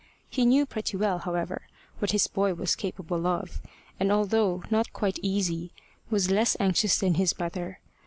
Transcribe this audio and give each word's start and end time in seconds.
He 0.31 0.47
knew 0.47 0.65
pretty 0.65 0.97
well, 0.97 1.19
however, 1.19 1.67
what 1.99 2.09
his 2.09 2.25
boy 2.25 2.55
was 2.55 2.75
capable 2.75 3.27
of, 3.27 3.61
and 3.99 4.11
although 4.11 4.63
not 4.71 4.93
quite 4.93 5.19
easy 5.21 5.73
was 6.09 6.31
less 6.31 6.57
anxious 6.59 6.97
than 6.97 7.13
his 7.13 7.37
mother. 7.37 7.77